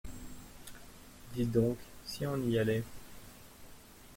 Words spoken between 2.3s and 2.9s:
y allait?